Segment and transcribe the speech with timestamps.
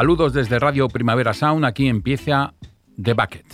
[0.00, 2.54] Saludos desde Radio Primavera Sound, aquí empieza
[3.02, 3.44] The Bucket.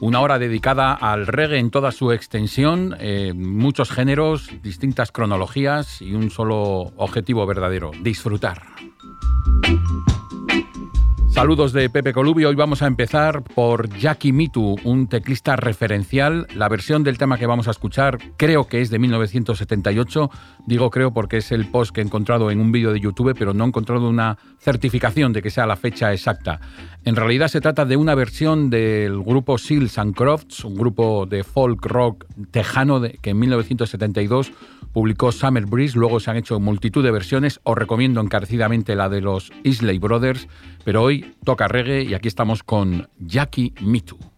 [0.00, 6.12] Una hora dedicada al reggae en toda su extensión, eh, muchos géneros, distintas cronologías y
[6.14, 8.71] un solo objetivo verdadero, disfrutar.
[11.32, 12.44] Saludos de Pepe Colubi.
[12.44, 16.46] Hoy vamos a empezar por Jackie Mitu, un teclista referencial.
[16.54, 20.30] La versión del tema que vamos a escuchar creo que es de 1978.
[20.66, 23.54] Digo creo porque es el post que he encontrado en un vídeo de YouTube, pero
[23.54, 26.60] no he encontrado una certificación de que sea la fecha exacta.
[27.02, 31.44] En realidad se trata de una versión del grupo Seals and Crofts, un grupo de
[31.44, 34.52] folk rock tejano que en 1972
[34.92, 35.98] publicó Summer Breeze.
[35.98, 37.60] Luego se han hecho multitud de versiones.
[37.64, 40.48] Os recomiendo encarecidamente la de los Isley Brothers
[40.84, 44.18] pero hoy toca reggae y aquí estamos con Jackie Mitu.
[44.18, 44.31] the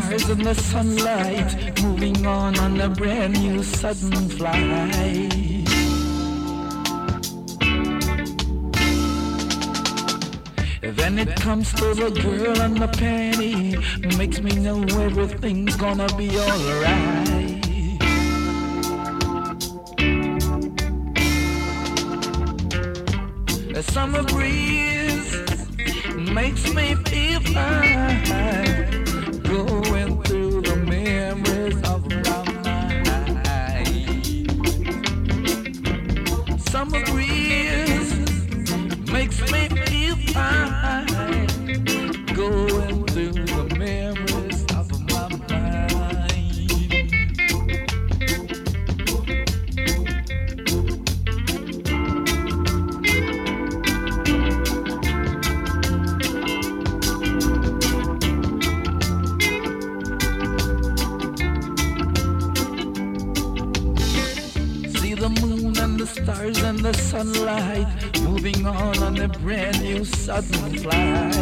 [0.00, 5.64] stars and the sunlight moving on on a brand new sudden flight.
[10.82, 13.76] Then it comes to the girl and the penny,
[14.16, 17.62] makes me know everything's gonna be alright.
[23.74, 25.30] A summer breeze
[26.16, 28.65] makes me feel fine,
[66.26, 67.86] stars and the sunlight
[68.22, 71.36] moving on on a brand new sudden flight.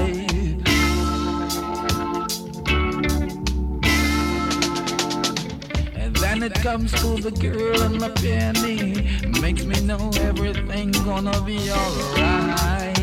[5.96, 9.08] And then it comes to the girl and the penny,
[9.40, 12.94] makes me know everything's gonna be alright.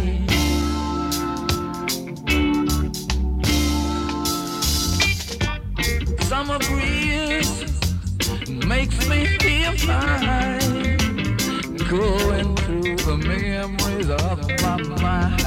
[6.30, 7.66] Summer breeze
[8.68, 10.51] makes me feel fine,
[11.92, 15.41] going through the memories of my mind.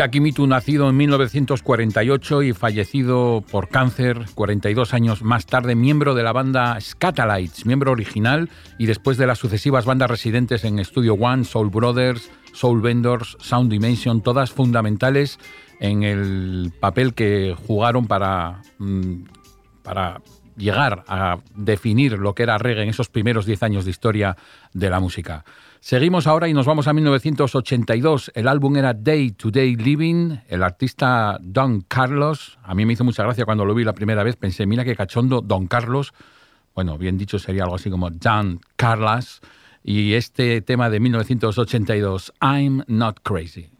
[0.00, 6.22] Jackie Mitu, nacido en 1948 y fallecido por cáncer 42 años más tarde, miembro de
[6.22, 8.48] la banda Scatalites, miembro original
[8.78, 13.70] y después de las sucesivas bandas residentes en Studio One, Soul Brothers, Soul Vendors, Sound
[13.70, 15.38] Dimension, todas fundamentales
[15.80, 19.24] en el papel que jugaron para, mm,
[19.82, 20.22] para
[20.56, 24.38] llegar a definir lo que era reggae en esos primeros 10 años de historia
[24.72, 25.44] de la música.
[25.82, 28.32] Seguimos ahora y nos vamos a 1982.
[28.34, 30.36] El álbum era Day to Day Living.
[30.46, 32.58] El artista Don Carlos.
[32.62, 34.36] A mí me hizo mucha gracia cuando lo vi la primera vez.
[34.36, 36.12] Pensé, mira qué cachondo, Don Carlos.
[36.74, 39.40] Bueno, bien dicho sería algo así como Don Carlos.
[39.82, 43.70] Y este tema de 1982, I'm Not Crazy.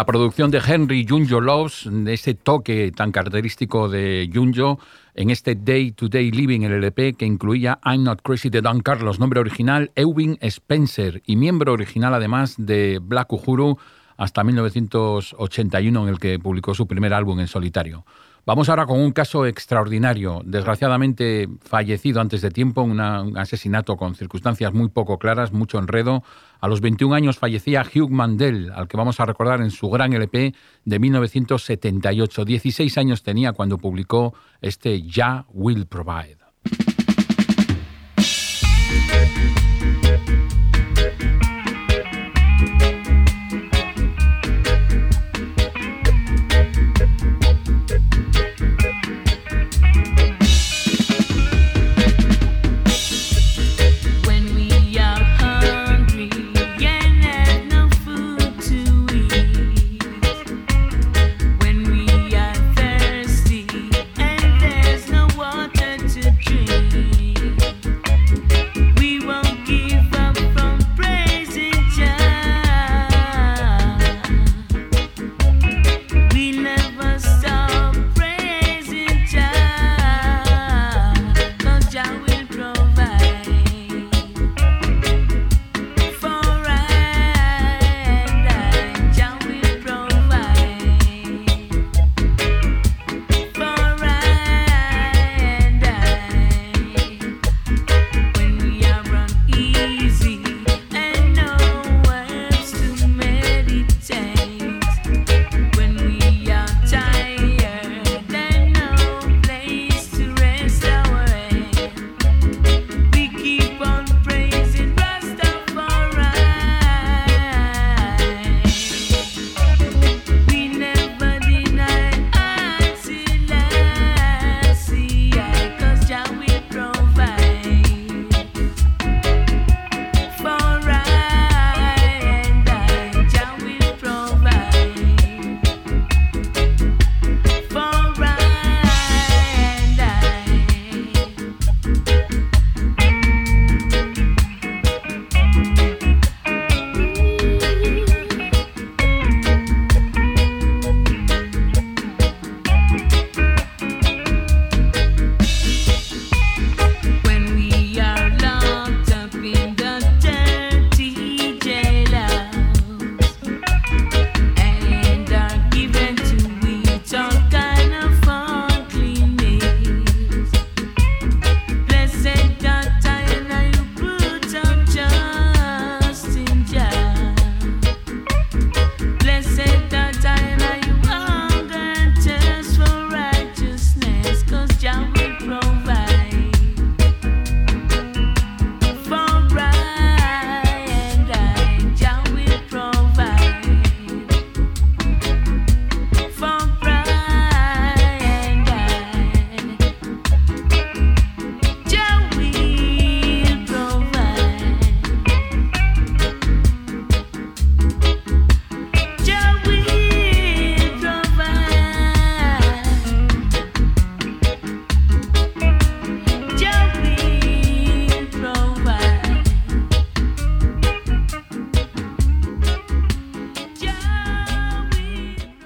[0.00, 4.78] La producción de Henry Junjo Loves, ese toque tan característico de Junjo,
[5.14, 8.80] en este Day to Day Living, el LP que incluía I'm Not Crazy de Don
[8.80, 13.76] Carlos, nombre original Ewing Spencer y miembro original además de Black Uhuru
[14.16, 18.06] hasta 1981 en el que publicó su primer álbum en solitario.
[18.50, 22.98] Vamos ahora con un caso extraordinario, desgraciadamente fallecido antes de tiempo, un
[23.38, 26.24] asesinato con circunstancias muy poco claras, mucho enredo.
[26.58, 30.14] A los 21 años fallecía Hugh Mandel, al que vamos a recordar en su gran
[30.14, 30.52] LP
[30.84, 32.44] de 1978.
[32.44, 36.38] 16 años tenía cuando publicó este Ya Will Provide.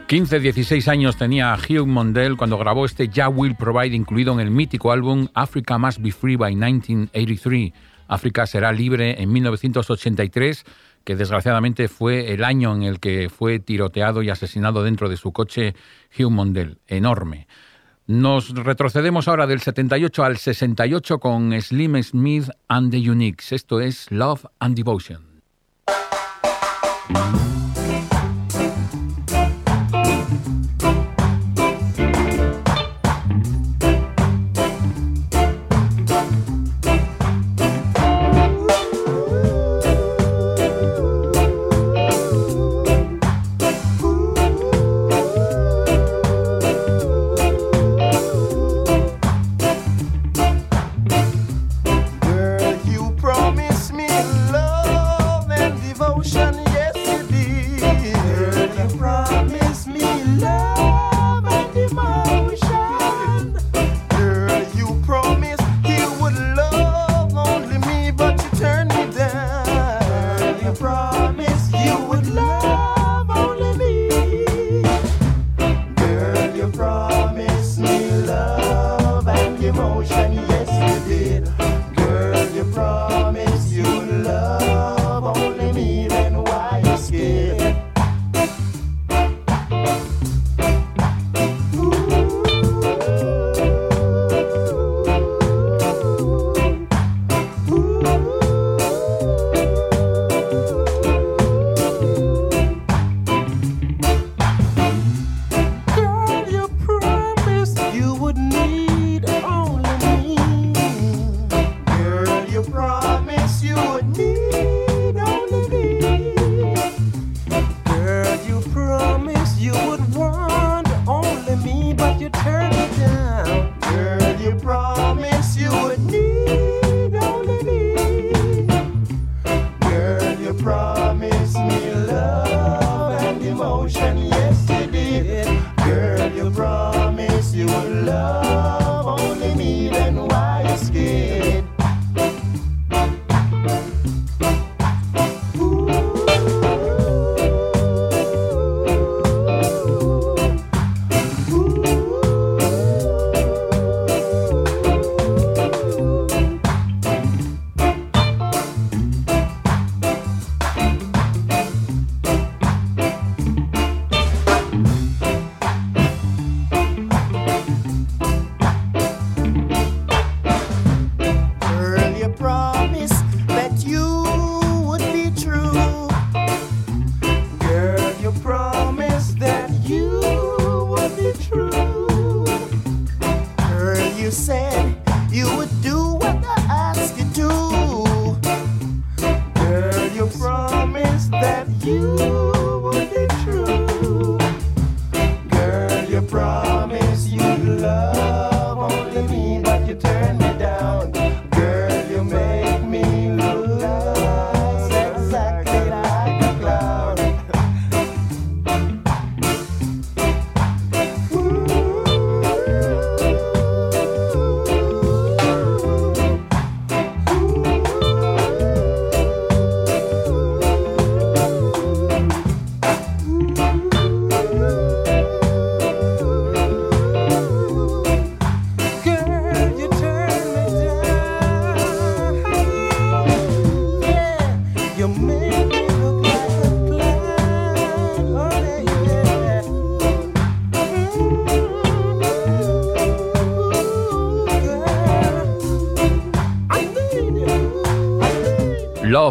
[0.06, 4.50] 15, 16 años tenía Hugh Mondell cuando grabó este Ya Will Provide incluido en el
[4.50, 7.72] mítico álbum Africa Must Be Free by 1983.
[8.06, 10.64] África será libre en 1983,
[11.04, 15.32] que desgraciadamente fue el año en el que fue tiroteado y asesinado dentro de su
[15.32, 15.74] coche
[16.18, 16.76] Hugh Mondell.
[16.86, 17.46] Enorme.
[18.06, 23.52] Nos retrocedemos ahora del 78 al 68 con Slim Smith and the Uniques.
[23.52, 25.22] Esto es Love and Devotion.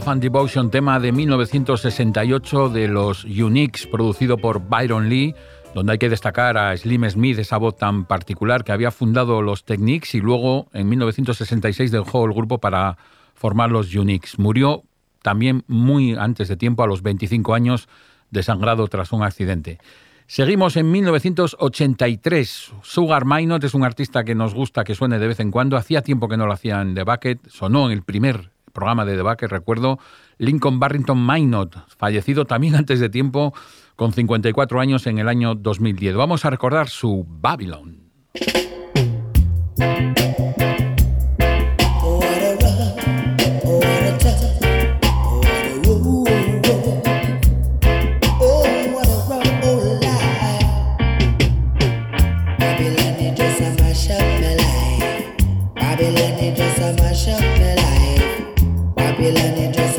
[0.05, 5.33] Love Devotion, tema de 1968 de los Uniques, producido por Byron Lee,
[5.74, 9.63] donde hay que destacar a Slim Smith, esa voz tan particular que había fundado los
[9.63, 12.98] Techniques y luego en 1966 dejó el grupo para
[13.33, 14.39] formar los Uniques.
[14.39, 14.83] Murió
[15.22, 17.88] también muy antes de tiempo, a los 25 años,
[18.29, 19.79] desangrado tras un accidente.
[20.27, 22.74] Seguimos en 1983.
[22.81, 25.77] Sugar Minot es un artista que nos gusta que suene de vez en cuando.
[25.77, 27.48] Hacía tiempo que no lo hacía en The Bucket.
[27.48, 30.00] Sonó en el primer programa de debate, recuerdo
[30.38, 33.53] Lincoln Barrington Minot, fallecido también antes de tiempo,
[33.96, 36.16] con 54 años en el año 2010.
[36.16, 38.03] Vamos a recordar su Babylon.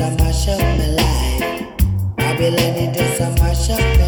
[0.05, 2.15] A mash up my life.
[2.15, 4.04] Babylon it just a mash up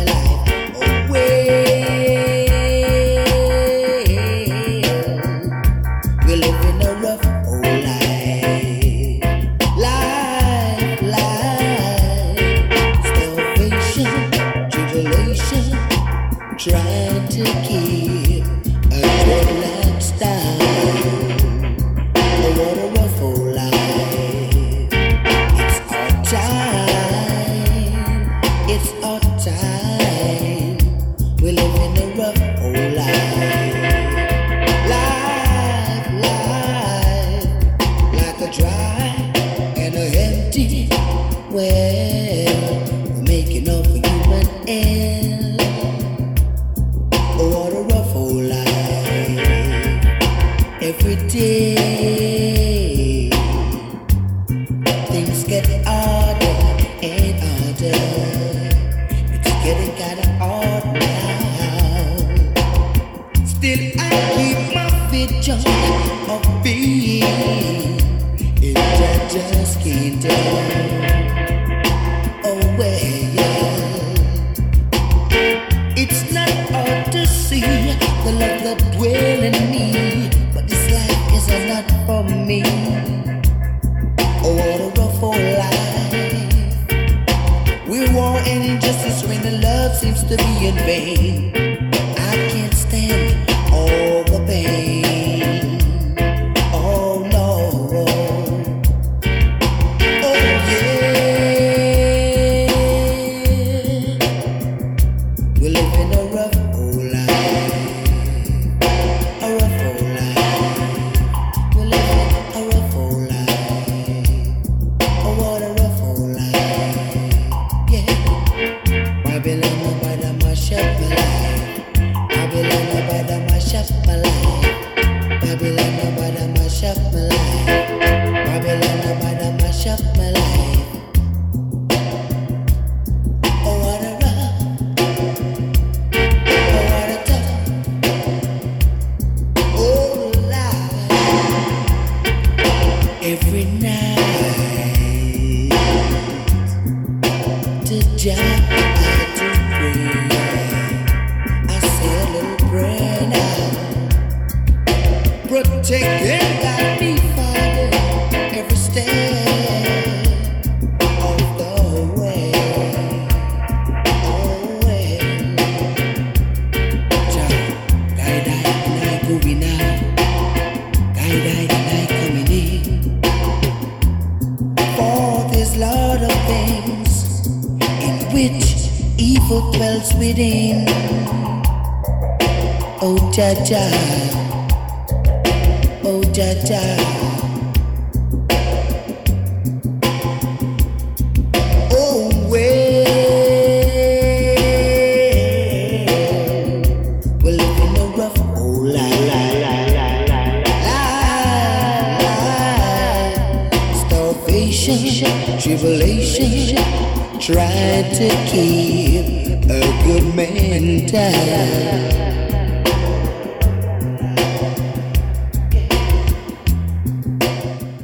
[206.76, 212.18] to keep a good man down.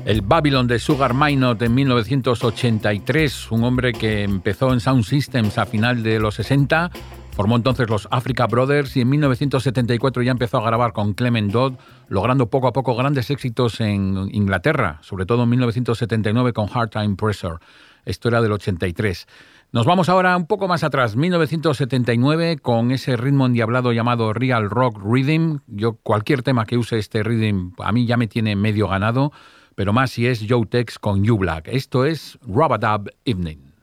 [0.06, 5.66] El Babylon de Sugar Minot en 1983, un hombre que empezó en Sound Systems a
[5.66, 6.92] final de los 60,
[7.32, 11.74] formó entonces los Africa Brothers y en 1974 ya empezó a grabar con Clement Dodd,
[12.10, 17.16] logrando poco a poco grandes éxitos en Inglaterra, sobre todo en 1979 con Hard Time
[17.16, 17.58] Pressure.
[18.06, 19.28] Esto era del 83.
[19.72, 25.00] Nos vamos ahora un poco más atrás, 1979, con ese ritmo endiablado llamado Real Rock
[25.04, 25.62] Rhythm.
[25.66, 29.32] Yo cualquier tema que use este rhythm a mí ya me tiene medio ganado,
[29.74, 31.68] pero más si es Joe Tex con You Black.
[31.70, 33.74] Esto es Rubadub Evening.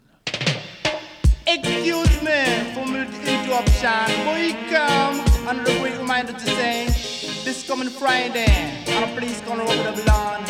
[1.46, 3.90] Excuse me for my interruption.
[4.24, 6.86] Boy, come and a quick reminder to say
[7.44, 8.46] this coming Friday
[8.96, 10.49] on a place called Robert of Lawn.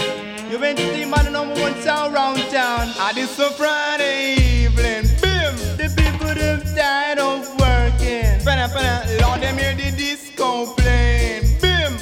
[0.51, 2.89] You went to see man the number one sound around town.
[2.99, 5.07] And this a Friday evening.
[5.23, 5.55] Bim!
[5.79, 8.35] The people them tired of working.
[8.43, 11.45] Fana, fana, Lord, them hear the disco playing.
[11.61, 11.95] Bim!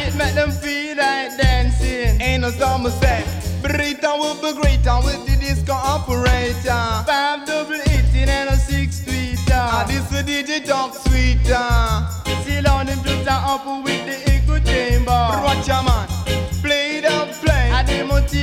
[0.00, 2.18] It make them feel like dancing.
[2.22, 3.26] Ain't no summer set.
[3.60, 7.04] Brita will be greater with the disco operator.
[7.04, 9.52] Five double eighteen and a six tweeter.
[9.52, 11.60] Ah, this a DJ talk sweeter.
[12.42, 15.10] See on them a up with the echo chamber.
[15.44, 16.11] Watch a man.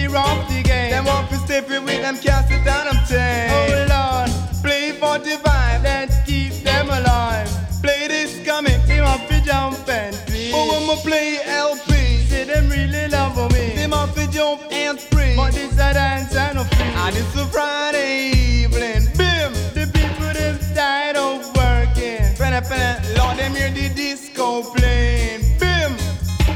[0.10, 3.50] Play If it with them cast it down, I'm ten.
[3.52, 7.50] Oh Lord, play 45, let's keep them alive.
[7.82, 10.16] Play this comic, they want to jump and.
[10.54, 11.92] Oh, I'ma play LP,
[12.28, 13.76] say them really love me.
[13.76, 16.86] They want to jump and free, but this a dance and a free.
[16.86, 22.36] And it's a Friday evening, bim, the people them tired of working.
[22.38, 25.94] Penna, penna, Lord, them hear the disco playing, bim.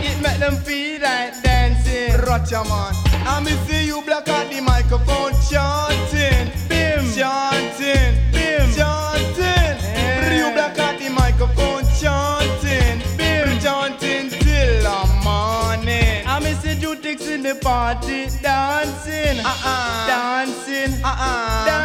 [0.02, 2.22] It make them feel like dancing.
[2.22, 2.94] Roger man,
[3.26, 9.78] I me see you black at the microphone chanting, bim, chanting, bim, chanting.
[10.38, 16.24] You black at the microphone chanting, bim, chanting till the morning.
[16.28, 21.83] I me see you ticks in the party dancing, uh-uh, dancing, uh-uh, dancing.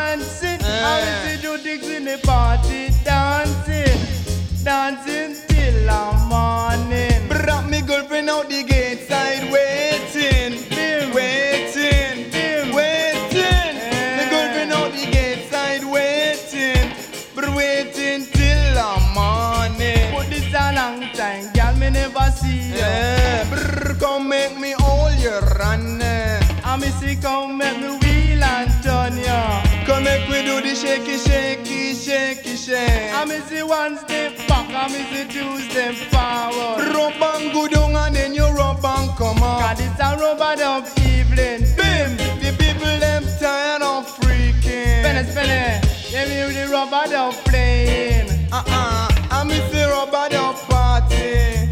[33.48, 33.58] Shake.
[33.58, 36.94] I me see one step back, I me see two step forward.
[36.94, 39.61] Rub and go down and then you rub and come up.
[39.61, 41.66] Cause it's a rubber dub evening.
[41.76, 45.02] Bim, the people them tired of freaking.
[45.02, 48.28] Spinny, spinny, them hear the rubber dub playing.
[48.52, 51.70] Uh-uh, I me see rubber dub party.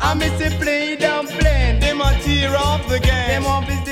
[0.00, 1.80] I me see play them playing.
[1.80, 3.42] Them a tear off the game.
[3.42, 3.85] Them off is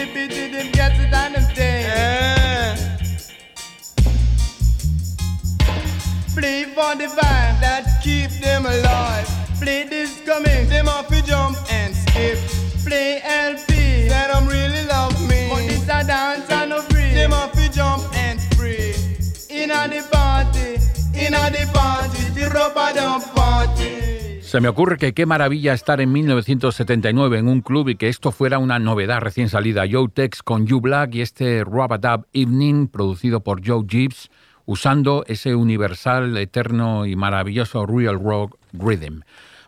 [24.40, 28.30] Se me ocurre que qué maravilla estar en 1979 en un club y que esto
[28.30, 29.82] fuera una novedad recién salida.
[29.90, 34.30] Joe Tex con You Black y este Rub-a-Dub Evening producido por Joe Gibbs
[34.66, 39.20] usando ese universal, eterno y maravilloso Real Rock Rhythm.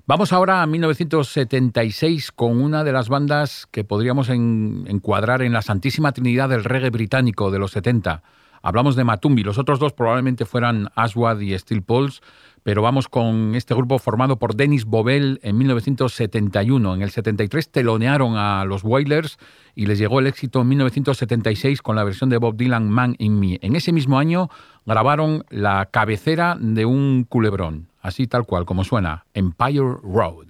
[0.06, 5.62] Vamos ahora a 1976 con una de las bandas que podríamos en- encuadrar en la
[5.62, 8.22] santísima trinidad del reggae británico de los 70.
[8.62, 12.20] Hablamos de Matumbi, los otros dos probablemente fueran Aswad y Steel Pulse,
[12.66, 16.96] pero vamos con este grupo formado por Dennis Bovell en 1971.
[16.96, 19.38] En el 73 telonearon a los Wailers
[19.76, 23.38] y les llegó el éxito en 1976 con la versión de Bob Dylan Man in
[23.38, 23.60] Me.
[23.62, 24.50] En ese mismo año
[24.84, 30.48] grabaron la cabecera de un culebrón, así tal cual como suena, Empire Road.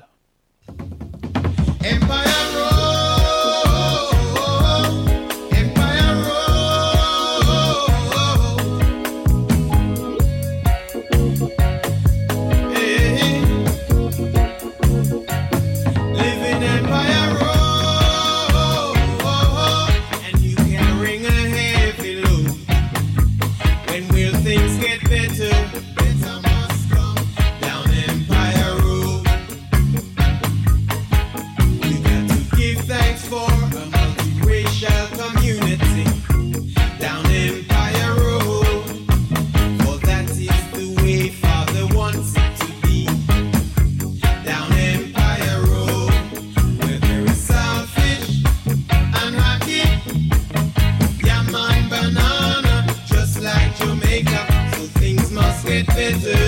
[55.77, 56.46] it better.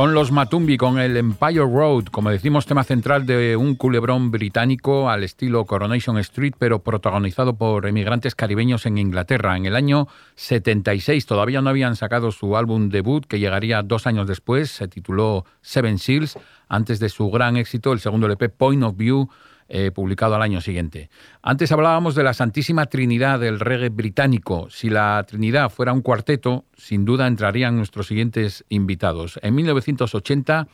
[0.00, 5.10] Son los Matumbi con el Empire Road, como decimos, tema central de un culebrón británico
[5.10, 9.58] al estilo Coronation Street, pero protagonizado por emigrantes caribeños en Inglaterra.
[9.58, 14.26] En el año 76 todavía no habían sacado su álbum debut, que llegaría dos años
[14.26, 18.96] después, se tituló Seven Seals, antes de su gran éxito, el segundo LP Point of
[18.96, 19.28] View,
[19.72, 21.10] eh, publicado al año siguiente.
[21.42, 24.68] Antes hablábamos de la Santísima Trinidad del reggae británico.
[24.68, 29.38] Si la Trinidad fuera un cuarteto, sin duda entrarían nuestros siguientes invitados.
[29.42, 30.66] En 1980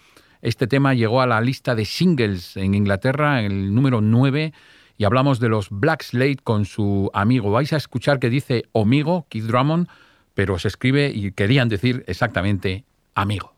[0.42, 4.52] este tema llegó a la lista de singles en Inglaterra, el número 9,
[4.96, 7.50] y hablamos de los Black Slate con su amigo.
[7.50, 9.88] Vais a escuchar que dice amigo, Keith Drummond,
[10.34, 13.55] pero se escribe y querían decir exactamente amigo.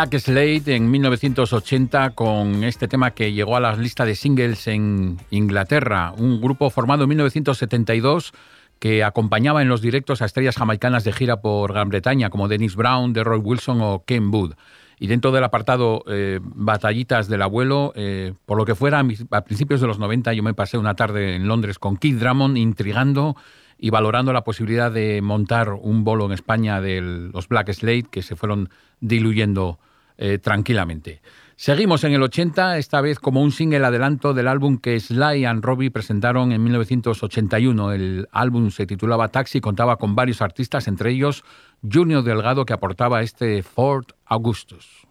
[0.00, 5.18] Black Slade en 1980 con este tema que llegó a las listas de singles en
[5.28, 8.32] Inglaterra, un grupo formado en 1972
[8.78, 12.76] que acompañaba en los directos a estrellas jamaicanas de gira por Gran Bretaña como Dennis
[12.76, 14.54] Brown, Roy Wilson o Ken Wood.
[14.98, 19.82] Y dentro del apartado eh, Batallitas del Abuelo, eh, por lo que fuera, a principios
[19.82, 23.36] de los 90 yo me pasé una tarde en Londres con Keith Drummond intrigando
[23.76, 28.22] y valorando la posibilidad de montar un bolo en España de los Black Slate que
[28.22, 29.78] se fueron diluyendo
[30.22, 31.22] eh, tranquilamente.
[31.56, 35.64] Seguimos en el 80, esta vez como un single adelanto del álbum que Sly and
[35.64, 37.92] Robbie presentaron en 1981.
[37.92, 41.42] El álbum se titulaba Taxi y contaba con varios artistas, entre ellos
[41.90, 45.06] Junior Delgado, que aportaba este Ford Augustus.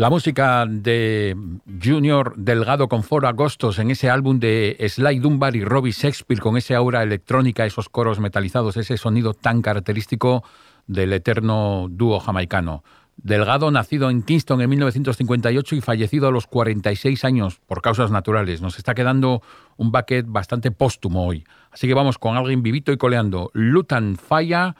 [0.00, 1.36] La música de
[1.84, 6.56] Junior Delgado con Foro Agostos en ese álbum de Sly Dunbar y Robbie Shakespeare con
[6.56, 10.42] esa aura electrónica, esos coros metalizados, ese sonido tan característico
[10.86, 12.82] del eterno dúo jamaicano.
[13.18, 18.62] Delgado, nacido en Kingston en 1958 y fallecido a los 46 años por causas naturales.
[18.62, 19.42] Nos está quedando
[19.76, 21.44] un bucket bastante póstumo hoy.
[21.70, 23.50] Así que vamos con alguien vivito y coleando.
[23.52, 24.76] Lutan Falla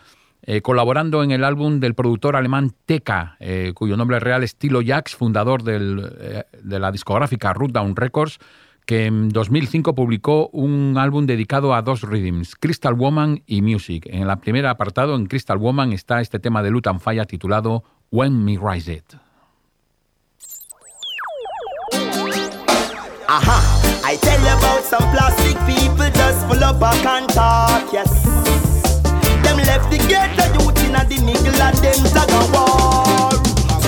[0.62, 5.14] colaborando en el álbum del productor alemán Teka, eh, cuyo nombre real es Tilo Jax,
[5.14, 8.38] fundador eh, de la discográfica Down Records,
[8.86, 14.06] que en 2005 publicó un álbum dedicado a dos rhythms, Crystal Woman y Music.
[14.10, 18.44] En el primer apartado, en Crystal Woman, está este tema de Lutan Falla titulado When
[18.44, 19.14] Me Rise It.
[23.28, 26.64] Aha, I tell about some plastic people just full
[27.92, 28.29] yes.
[29.70, 33.30] Left the ghetto youth in the middle of them tag a war.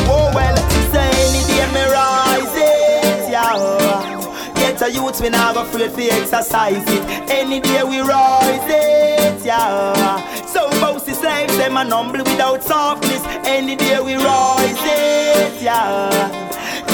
[0.06, 0.56] Oh well,
[0.92, 4.54] say any day me rise it, yeah.
[4.54, 7.02] Ghetto youth we not afraid to exercise it.
[7.28, 10.46] Any day we rise it, yeah.
[10.46, 13.22] So bossy slaves them a humble without softness.
[13.44, 16.08] Any day we rise it, yeah.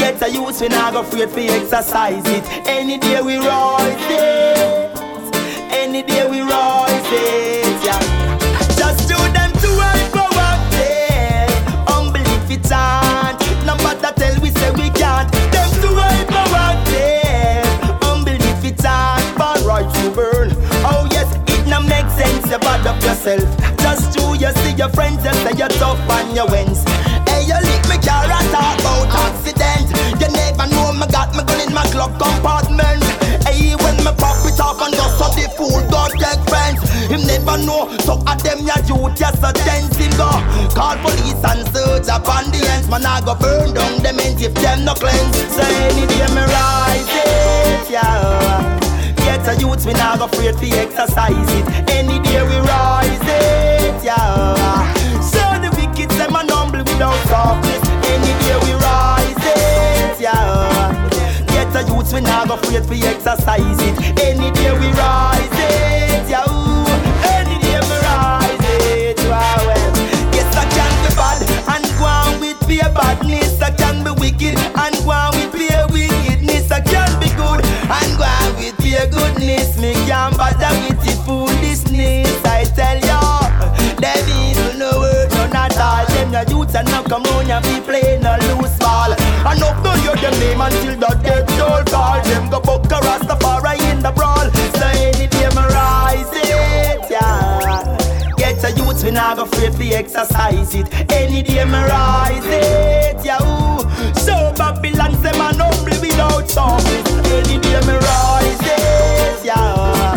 [0.00, 2.44] Get a youth, we go afraid to exercise it.
[2.66, 4.98] Any day we rise it.
[5.70, 7.37] Any day we rise it,
[22.98, 23.42] up yourself.
[23.78, 26.82] Just do you see your friends and say you're tough on your wins.
[27.26, 29.90] Hey, you lick me car and talk about accident.
[30.20, 33.02] You never know me got me gun in my glove compartment.
[33.46, 36.82] Hey, when me pop it off and just so the fool got take friends.
[37.08, 40.30] Him never know, so at them ya duty as a tense him go.
[40.74, 42.88] Call police and search upon the ends.
[42.88, 45.36] Man, I go burn down them ends if them no cleanse.
[45.54, 48.77] So any day me rise it, yeah.
[49.48, 51.66] A youth, we not afraid to exercise it.
[51.90, 54.92] Any day we rise it, yeah.
[55.22, 57.82] So the wicked them a humble without softness.
[58.04, 60.92] Any day we rise it, yeah.
[61.46, 63.96] Get a youth, we not afraid to exercise it.
[64.20, 66.07] Any day we rise it,
[86.78, 89.12] and now come round and be playing a loose ball.
[89.12, 92.22] And up to hear them name until the dead toll call.
[92.22, 94.46] Them go book a Rastafari in the brawl.
[94.78, 97.96] So any day me rise it, yeah.
[98.36, 100.86] Get a youth, we not go afraid to exercise it.
[101.10, 103.42] Any day me rise it, yeah.
[103.42, 103.82] Ooh.
[104.14, 107.06] So Babylon say man humble without softness.
[107.26, 110.14] Any day me rise it, yeah.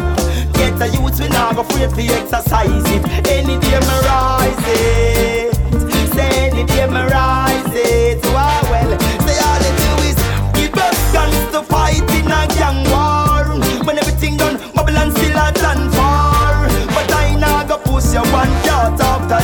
[0.53, 3.03] Get a youth, we not go afraid to exercise it.
[3.28, 5.11] Any day me rise it.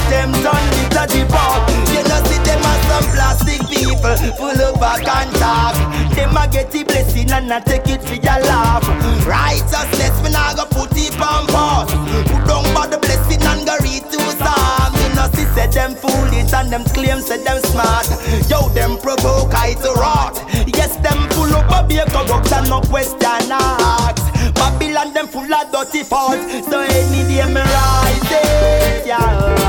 [0.10, 1.68] Them done it a the park.
[1.91, 5.76] You know see them as some plastic people full of back and talk.
[6.16, 8.84] Them a get the blessing and a take it for your laugh.
[9.26, 11.91] Righteousness we nah go put it on pause.
[12.30, 14.95] Put down by the blessing and go read two psalms.
[15.03, 18.08] You know see say them foolish and them claim say them smart.
[18.49, 20.39] Yo them provoke I to rot.
[20.76, 24.26] Yes them full of a be corruption no question asked.
[24.55, 26.41] Babylon them full of dirty faults.
[26.70, 29.66] So any day me rise it, yeah.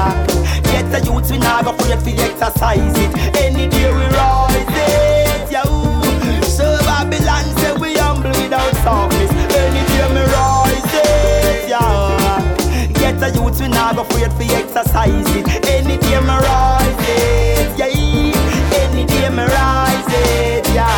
[1.49, 3.36] Go afraid to exercise it.
[3.36, 5.64] Any day we rise it, yeah.
[6.42, 9.32] So Babylon say we humble without softness.
[9.32, 12.92] Any day me rise it, yeah.
[12.94, 15.46] Get the youth we go afraid to exercise it.
[15.66, 17.90] Any day me rise it, yeah.
[18.80, 20.92] Any day me rise it, yeah.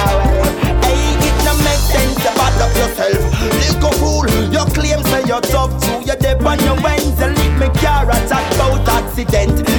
[0.84, 3.22] Hey, it no make sense to bad up yourself.
[3.58, 6.04] Little fool, you claim say you're tough too.
[6.04, 9.69] You're dead on your wings, you leave me car attack bout accident.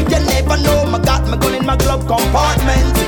[2.11, 3.00] Compartment.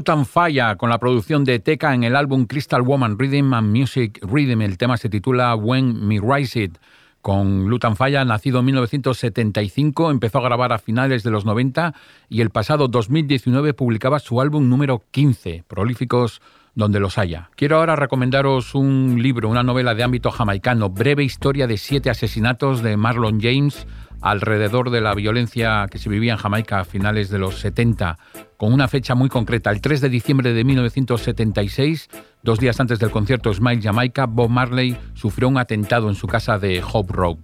[0.00, 4.18] Lutan Falla con la producción de Teca en el álbum Crystal Woman Rhythm and Music
[4.22, 4.62] Rhythm.
[4.62, 6.78] El tema se titula When Me Rise It.
[7.20, 11.92] con Lutan Falla, nacido en 1975, empezó a grabar a finales de los 90
[12.30, 16.40] y el pasado 2019 publicaba su álbum número 15, Prolíficos
[16.74, 17.50] donde los haya.
[17.56, 22.82] Quiero ahora recomendaros un libro, una novela de ámbito jamaicano, Breve historia de siete asesinatos
[22.82, 23.86] de Marlon James
[24.20, 28.18] alrededor de la violencia que se vivía en Jamaica a finales de los 70,
[28.56, 32.08] con una fecha muy concreta, el 3 de diciembre de 1976,
[32.42, 36.58] dos días antes del concierto Smile Jamaica, Bob Marley sufrió un atentado en su casa
[36.58, 37.38] de Hope Road.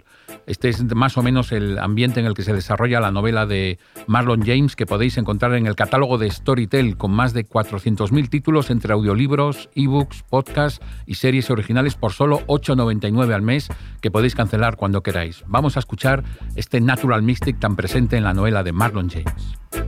[0.45, 3.79] Este es más o menos el ambiente en el que se desarrolla la novela de
[4.07, 8.69] Marlon James que podéis encontrar en el catálogo de Storytel con más de 400.000 títulos
[8.69, 13.69] entre audiolibros, ebooks, podcasts y series originales por solo 8,99 al mes
[14.01, 15.43] que podéis cancelar cuando queráis.
[15.47, 16.23] Vamos a escuchar
[16.55, 19.86] este Natural Mystic tan presente en la novela de Marlon James.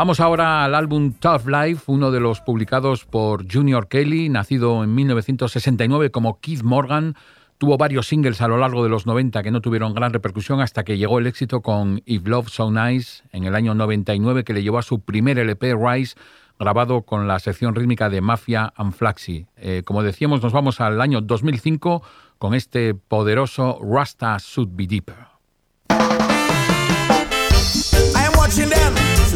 [0.00, 4.94] Vamos ahora al álbum Tough Life, uno de los publicados por Junior Kelly, nacido en
[4.94, 7.16] 1969 como Keith Morgan.
[7.58, 10.84] Tuvo varios singles a lo largo de los 90 que no tuvieron gran repercusión hasta
[10.84, 14.62] que llegó el éxito con If Love So Nice en el año 99 que le
[14.62, 16.16] llevó a su primer LP Rise
[16.58, 19.48] grabado con la sección rítmica de Mafia and Flaxi.
[19.58, 22.02] Eh, como decíamos, nos vamos al año 2005
[22.38, 25.29] con este poderoso Rasta Should Be Deeper.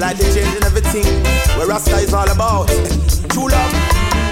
[0.05, 1.25] Them, slightly changing everything.
[1.57, 2.69] Where Rasta is all about.
[3.31, 3.73] True love,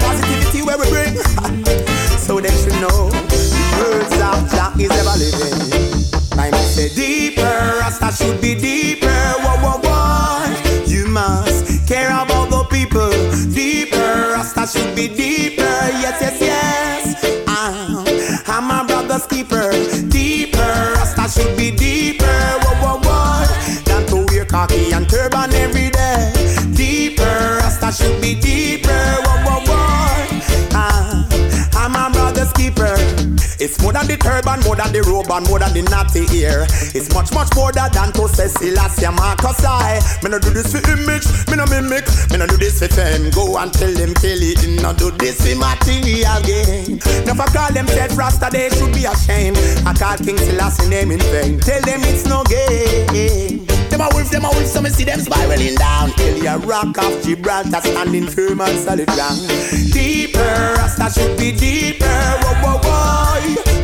[0.01, 1.15] positivity where we bring.
[2.17, 3.39] so they should know the
[3.79, 6.13] words of Jah is ever living.
[6.51, 9.07] Must say deeper, Rasta should be deeper.
[9.07, 10.83] Whoa, whoa, whoa.
[10.85, 13.09] You must care about the people.
[13.53, 15.63] Deeper, Rasta should be deeper.
[16.03, 17.43] Yes, yes, yes.
[17.47, 18.03] Ah,
[18.47, 19.71] I'm, I'm my brother's keeper.
[20.09, 22.22] Deeper, Rasta should be deeper.
[35.33, 36.65] Turban more than the natty ear.
[36.93, 39.99] It's much, much more than to Selassie Marcus I.
[40.23, 43.31] Me no do this for image, me no mimic, me no do this for fame.
[43.31, 46.99] Go and tell them Kelly, no do this for material gain.
[47.25, 49.57] Never call themselves Rasta, they should be ashamed.
[49.85, 51.59] I call King Selassie name in vain.
[51.59, 53.65] Tell them it's no game.
[53.89, 56.11] Them a wolf, them a wolf, so me see them spiraling down.
[56.17, 59.39] Hill rock of Gibraltar, standing firm on solid ground.
[59.91, 62.05] Deeper, Rasta should be deeper.
[62.05, 63.82] Whoa, whoa, whoa.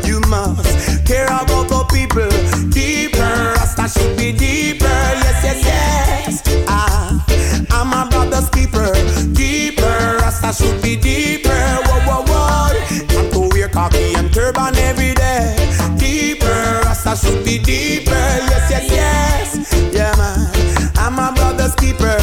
[1.10, 2.30] Care about the people.
[2.70, 3.18] Deeper,
[3.58, 4.86] Rasta should be deeper.
[4.86, 6.66] Yes, yes, yes.
[6.68, 7.26] Ah,
[7.72, 8.94] I'm a brother's keeper.
[9.34, 11.50] Deeper, Rasta should be deeper.
[11.50, 12.78] Whoa, whoa, whoa.
[13.10, 15.58] Not to wear khaki and turban every day.
[15.98, 18.12] Deeper, Rasta should be deeper.
[18.12, 19.92] Yes, yes, yes.
[19.92, 20.92] Yeah, man.
[20.98, 22.22] I'm a brother's keeper.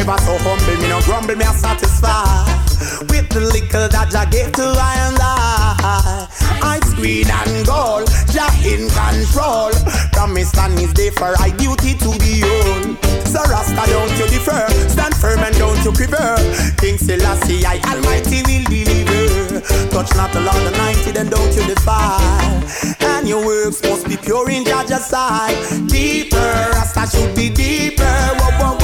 [0.00, 2.48] Ever so humble, me no grumble, me a satisfied
[3.12, 5.43] with the little that Jah gave to I and I.
[7.04, 9.68] Green and gold, Jah in control.
[10.12, 12.96] Promise and is there for I duty to be on.
[13.28, 16.34] So Rasta, don't you defer, stand firm and don't you quiver.
[16.78, 19.60] King Selassie, I Almighty will deliver.
[19.90, 22.64] Touch not the Lord Almighty, then don't you defile.
[23.00, 25.60] And your works must be pure in Jah's sight.
[25.86, 26.38] Deeper,
[26.72, 28.02] Rasta should be deeper.
[28.02, 28.83] Whoa, whoa.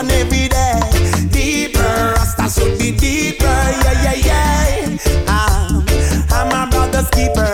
[0.00, 0.80] And every day.
[1.30, 3.44] Deeper, Rasta should be deeper.
[3.44, 4.96] Yeah, yeah, yeah.
[5.28, 5.84] Ah,
[6.30, 7.52] I'm my brother's keeper.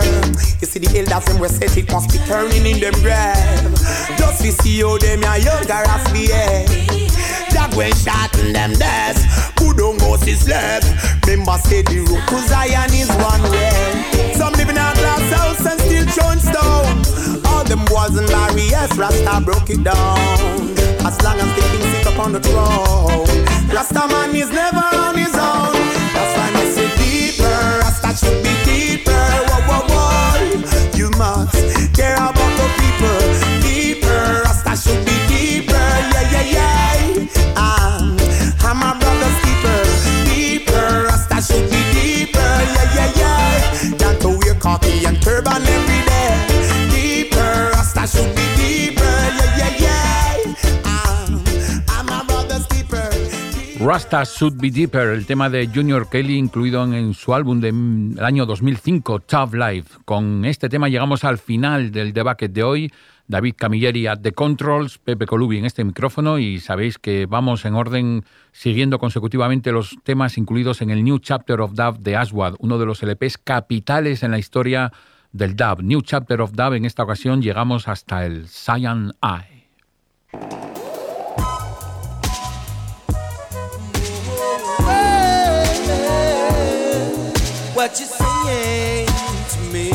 [0.61, 3.75] You see the elders them we set it must be turning in them grave.
[4.17, 7.11] Just to see how them a younger as age.
[7.51, 9.19] That when shot in them death,
[9.59, 10.83] who don't go see slave.
[11.27, 14.33] Remember say the road to Zion is one way.
[14.33, 17.43] Some live in glass house and still throwing stone.
[17.47, 20.96] All them walls and barriers, Rasta broke it down.
[21.07, 23.25] As long as the king sit upon the throne,
[23.73, 25.71] Rasta man is never on his own.
[26.13, 29.11] That's why I say deeper, Rasta should be deeper.
[29.47, 30.97] Whoa, whoa, whoa.
[30.97, 31.56] You must
[53.87, 58.45] Rasta Should Be Deeper, el tema de Junior Kelly incluido en, su álbum del año
[58.45, 59.99] 2005, Tough Life.
[60.03, 62.91] Con este tema llegamos al final del debate de hoy.
[63.29, 67.75] David Camilleri at The Controls, Pepe Colubi en este micrófono y sabéis que vamos en
[67.75, 72.77] orden siguiendo consecutivamente los temas incluidos en el New Chapter of Dub de Aswad, uno
[72.77, 74.91] de los LPs capitales en la historia
[75.31, 75.81] del dub.
[75.81, 80.66] New Chapter of Dub, en esta ocasión llegamos hasta el Cyan Eye.
[87.87, 89.91] What you're saying to me?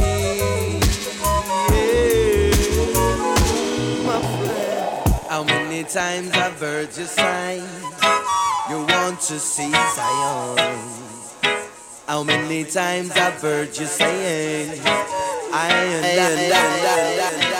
[4.06, 7.62] My friend, how many times I've heard you say
[8.70, 10.56] you want to see Zion?
[12.06, 14.80] How many times I've heard you saying
[15.52, 17.51] I